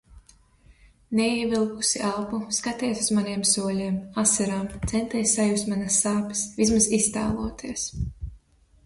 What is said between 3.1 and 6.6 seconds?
maniem soļiem, asarām, centies sajust manas sāpes,